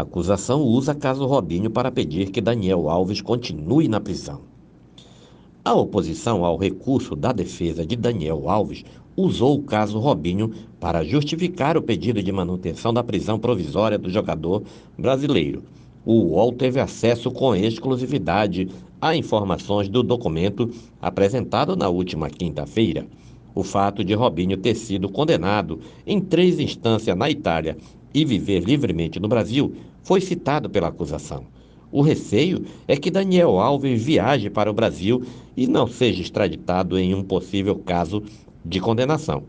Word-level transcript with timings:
A 0.00 0.02
acusação 0.02 0.62
usa 0.62 0.94
caso 0.94 1.26
Robinho 1.26 1.68
para 1.68 1.92
pedir 1.92 2.30
que 2.30 2.40
Daniel 2.40 2.88
Alves 2.88 3.20
continue 3.20 3.86
na 3.86 4.00
prisão. 4.00 4.40
A 5.62 5.74
oposição 5.74 6.42
ao 6.42 6.56
recurso 6.56 7.14
da 7.14 7.32
defesa 7.32 7.84
de 7.84 7.96
Daniel 7.96 8.48
Alves 8.48 8.82
usou 9.14 9.58
o 9.58 9.62
caso 9.62 9.98
Robinho 9.98 10.52
para 10.80 11.04
justificar 11.04 11.76
o 11.76 11.82
pedido 11.82 12.22
de 12.22 12.32
manutenção 12.32 12.94
da 12.94 13.04
prisão 13.04 13.38
provisória 13.38 13.98
do 13.98 14.08
jogador 14.08 14.62
brasileiro. 14.96 15.64
O 16.06 16.14
UOL 16.14 16.52
teve 16.52 16.80
acesso 16.80 17.30
com 17.30 17.54
exclusividade 17.54 18.70
a 19.02 19.14
informações 19.14 19.86
do 19.86 20.02
documento 20.02 20.70
apresentado 20.98 21.76
na 21.76 21.90
última 21.90 22.30
quinta-feira. 22.30 23.06
O 23.54 23.62
fato 23.62 24.02
de 24.02 24.14
Robinho 24.14 24.56
ter 24.56 24.76
sido 24.76 25.10
condenado 25.10 25.78
em 26.06 26.22
três 26.22 26.58
instâncias 26.58 27.14
na 27.14 27.28
Itália 27.28 27.76
e 28.14 28.24
viver 28.24 28.60
livremente 28.60 29.20
no 29.20 29.28
Brasil 29.28 29.74
foi 30.02 30.20
citado 30.20 30.68
pela 30.68 30.88
acusação. 30.88 31.44
O 31.92 32.02
receio 32.02 32.64
é 32.86 32.96
que 32.96 33.10
Daniel 33.10 33.58
Alves 33.58 34.02
viaje 34.02 34.48
para 34.48 34.70
o 34.70 34.74
Brasil 34.74 35.22
e 35.56 35.66
não 35.66 35.86
seja 35.88 36.22
extraditado 36.22 36.98
em 36.98 37.14
um 37.14 37.22
possível 37.22 37.76
caso 37.76 38.22
de 38.64 38.78
condenação. 38.80 39.42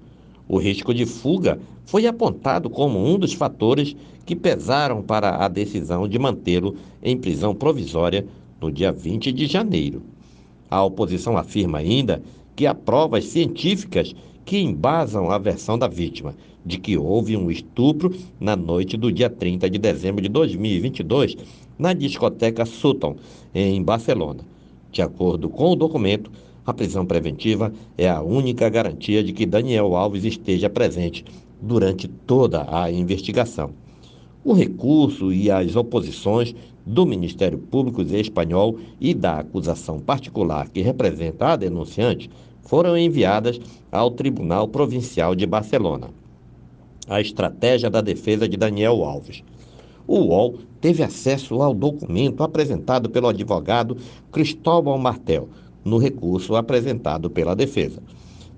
O 0.48 0.58
risco 0.58 0.94
de 0.94 1.06
fuga 1.06 1.60
foi 1.86 2.08
apontado 2.08 2.70
como 2.70 3.06
um 3.06 3.18
dos 3.18 3.34
fatores 3.34 3.96
que 4.26 4.36
pesaram 4.36 5.02
para 5.02 5.44
a 5.44 5.48
decisão 5.48 6.08
de 6.08 6.18
mantê-lo 6.18 6.76
em 7.04 7.18
prisão 7.18 7.54
provisória 7.54 8.26
no 8.60 8.72
dia 8.72 8.92
20 8.92 9.32
de 9.32 9.46
janeiro. 9.46 10.02
A 10.70 10.84
oposição 10.84 11.38
afirma 11.38 11.78
ainda 11.78 12.22
que 12.56 12.66
há 12.66 12.74
provas 12.74 13.26
científicas 13.26 14.16
que 14.46 14.58
embasam 14.60 15.32
a 15.32 15.38
versão 15.38 15.78
da 15.78 15.88
vítima 15.88 16.36
de 16.66 16.78
que 16.78 16.98
houve 16.98 17.36
um 17.36 17.50
estupro 17.50 18.16
na 18.40 18.56
noite 18.56 18.98
do 18.98 19.12
dia 19.12 19.30
30 19.30 19.70
de 19.70 19.78
dezembro 19.78 20.22
de 20.22 20.30
2022 20.30 21.36
na 21.78 21.94
discoteca 21.94 22.66
Sutton, 22.66 23.16
em 23.54 23.82
Barcelona. 23.82 24.42
De 24.92 25.02
acordo 25.02 25.50
com 25.50 25.72
o 25.72 25.76
documento, 25.76 26.32
a 26.66 26.74
prisão 26.74 27.06
preventiva 27.06 27.74
é 27.98 28.08
a 28.08 28.22
única 28.22 28.70
garantia 28.70 29.24
de 29.24 29.34
que 29.34 29.46
Daniel 29.46 29.96
Alves 29.96 30.24
esteja 30.24 30.70
presente 30.70 31.26
durante 31.60 32.08
toda 32.08 32.68
a 32.70 32.92
investigação. 32.92 33.72
O 34.44 34.54
recurso 34.54 35.32
e 35.32 35.50
as 35.50 35.76
oposições 35.76 36.54
do 36.86 37.06
Ministério 37.06 37.58
Público 37.58 38.02
espanhol 38.02 38.78
e 39.00 39.14
da 39.14 39.40
acusação 39.40 40.00
particular 40.00 40.70
que 40.70 40.82
representa 40.82 41.50
a 41.50 41.56
denunciante 41.56 42.30
foram 42.62 42.98
enviadas 42.98 43.60
ao 43.92 44.12
Tribunal 44.12 44.68
Provincial 44.68 45.36
de 45.36 45.46
Barcelona. 45.46 46.10
A 47.08 47.20
estratégia 47.20 47.90
da 47.90 48.02
defesa 48.02 48.48
de 48.48 48.56
Daniel 48.56 49.04
Alves. 49.04 49.44
O 50.08 50.20
UOL 50.20 50.56
teve 50.80 51.04
acesso 51.04 51.62
ao 51.62 51.74
documento 51.74 52.44
apresentado 52.44 53.10
pelo 53.10 53.28
advogado 53.28 53.98
Cristóbal 54.32 54.98
Martel 54.98 55.50
no 55.84 55.98
recurso 55.98 56.56
apresentado 56.56 57.30
pela 57.30 57.56
defesa. 57.56 58.02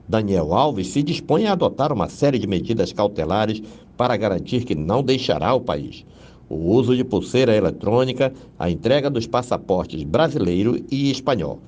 Daniel 0.07 0.53
Alves 0.53 0.87
se 0.87 1.01
dispõe 1.01 1.47
a 1.47 1.53
adotar 1.53 1.91
uma 1.91 2.09
série 2.09 2.37
de 2.37 2.47
medidas 2.47 2.91
cautelares 2.91 3.61
para 3.95 4.17
garantir 4.17 4.65
que 4.65 4.75
não 4.75 5.01
deixará 5.01 5.53
o 5.53 5.61
país. 5.61 6.05
O 6.49 6.55
uso 6.55 6.95
de 6.95 7.03
pulseira 7.03 7.55
eletrônica, 7.55 8.33
a 8.59 8.69
entrega 8.69 9.09
dos 9.09 9.25
passaportes 9.25 10.03
brasileiro 10.03 10.83
e 10.91 11.09
espanhol. 11.09 11.59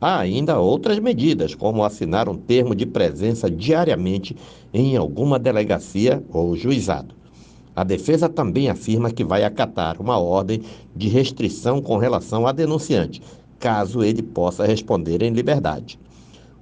Há 0.00 0.18
ainda 0.18 0.58
outras 0.58 0.98
medidas, 0.98 1.54
como 1.54 1.84
assinar 1.84 2.26
um 2.26 2.34
termo 2.34 2.74
de 2.74 2.86
presença 2.86 3.50
diariamente 3.50 4.34
em 4.72 4.96
alguma 4.96 5.38
delegacia 5.38 6.24
ou 6.32 6.56
juizado. 6.56 7.14
A 7.76 7.84
defesa 7.84 8.26
também 8.26 8.70
afirma 8.70 9.10
que 9.10 9.22
vai 9.22 9.44
acatar 9.44 10.00
uma 10.00 10.18
ordem 10.18 10.62
de 10.96 11.08
restrição 11.08 11.82
com 11.82 11.98
relação 11.98 12.46
a 12.46 12.52
denunciante, 12.52 13.20
caso 13.58 14.02
ele 14.02 14.22
possa 14.22 14.64
responder 14.64 15.22
em 15.22 15.32
liberdade. 15.32 15.98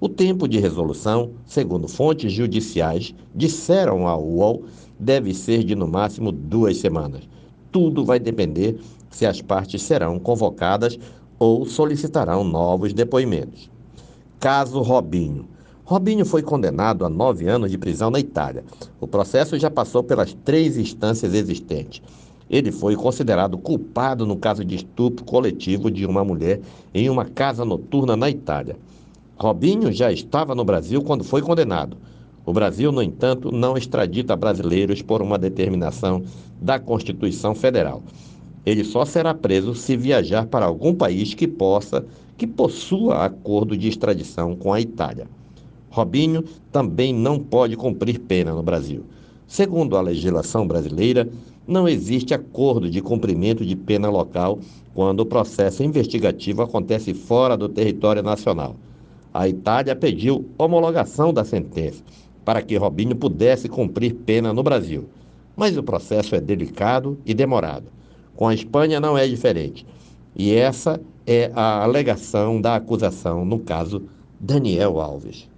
O 0.01 0.09
tempo 0.09 0.49
de 0.49 0.59
resolução, 0.59 1.31
segundo 1.47 1.87
fontes 1.87 2.33
judiciais, 2.33 3.15
disseram 3.35 4.09
ao 4.09 4.23
UOL, 4.23 4.65
deve 4.99 5.33
ser 5.33 5.63
de 5.63 5.77
no 5.77 5.87
máximo 5.87 6.33
duas 6.33 6.79
semanas. 6.79 7.23
Tudo 7.71 8.05
vai 8.05 8.19
depender 8.19 8.79
se 9.11 9.27
as 9.27 9.41
partes 9.41 9.83
serão 9.83 10.19
convocadas 10.19 10.99
ou 11.39 11.65
solicitarão 11.67 12.43
novos 12.43 12.93
depoimentos. 12.93 13.71
Caso 14.41 14.81
Robinho. 14.81 15.47
Robinho 15.85 16.27
foi 16.27 16.43
condenado 16.43 17.05
a 17.05 17.09
nove 17.09 17.49
anos 17.49 17.71
de 17.71 17.79
prisão 17.79 18.11
na 18.11 18.21
Itália. 18.21 18.65
O 19.01 19.07
processo 19.07 19.59
já 19.59 19.71
passou 19.71 20.03
pelas 20.03 20.35
três 20.45 20.77
instâncias 20.77 21.33
existentes. 21.33 22.03
Ele 22.51 22.73
foi 22.73 22.97
considerado 22.97 23.59
culpado 23.59 24.27
no 24.27 24.37
caso 24.37 24.65
de 24.65 24.77
estupro 24.77 25.25
coletivo 25.25 25.91
de 25.91 26.05
uma 26.05 26.25
mulher 26.25 26.61
em 26.95 27.09
uma 27.09 27.25
casa 27.25 27.65
noturna 27.65 28.17
na 28.17 28.29
Itália. 28.29 28.77
Robinho 29.37 29.93
já 29.93 30.11
estava 30.11 30.55
no 30.55 30.65
Brasil 30.65 31.03
quando 31.03 31.25
foi 31.25 31.41
condenado. 31.41 31.97
O 32.45 32.53
Brasil, 32.53 32.91
no 32.91 33.03
entanto, 33.03 33.53
não 33.53 33.77
extradita 33.77 34.35
brasileiros 34.35 35.03
por 35.03 35.21
uma 35.21 35.39
determinação 35.39 36.23
da 36.61 36.79
Constituição 36.79 37.55
Federal. 37.55 38.03
Ele 38.69 38.85
só 38.85 39.07
será 39.07 39.33
preso 39.33 39.75
se 39.75 39.97
viajar 39.97 40.45
para 40.45 40.67
algum 40.67 40.95
país 40.95 41.33
que 41.33 41.49
possa, 41.49 42.05
que 42.37 42.47
possua 42.47 43.25
acordo 43.25 43.75
de 43.75 43.89
extradição 43.89 44.55
com 44.55 44.75
a 44.75 44.79
Itália. 44.79 45.27
Robinho 45.89 46.45
também 46.71 47.15
não 47.15 47.39
pode 47.39 47.79
cumprir 47.79 48.21
pena 48.21 48.53
no 48.53 48.63
Brasil. 48.63 49.07
Segundo 49.47 49.97
a 49.97 50.03
legislação 50.03 50.69
brasileira, 50.69 51.27
não 51.67 51.89
existe 51.89 52.35
acordo 52.35 52.91
de 52.91 53.01
cumprimento 53.01 53.65
de 53.65 53.75
pena 53.75 54.11
local 54.11 54.59
quando 54.93 55.21
o 55.21 55.27
processo 55.27 55.83
investigativo 55.83 56.61
acontece 56.61 57.15
fora 57.15 57.57
do 57.57 57.71
território 57.71 58.23
nacional. 58.23 58.77
A 59.33 59.49
Itália 59.49 59.97
pediu 59.97 60.45
homologação 60.59 61.33
da 61.33 61.43
sentença 61.43 62.05
para 62.45 62.61
que 62.61 62.77
Robinho 62.77 63.17
pudesse 63.17 63.67
cumprir 63.67 64.13
pena 64.13 64.53
no 64.53 64.63
Brasil. 64.63 65.09
Mas 65.57 65.79
o 65.79 65.83
processo 65.83 66.35
é 66.35 66.41
delicado 66.41 67.17
e 67.25 67.33
demorado. 67.33 67.97
Com 68.39 68.47
a 68.47 68.55
Espanha 68.55 69.01
não 69.01 69.19
é 69.19 69.27
diferente. 69.27 69.85
E 70.37 70.55
essa 70.55 71.01
é 71.27 71.51
a 71.57 71.83
alegação 71.83 72.61
da 72.61 72.77
acusação 72.77 73.45
no 73.45 73.59
caso 73.59 74.05
Daniel 74.39 75.01
Alves. 75.01 75.49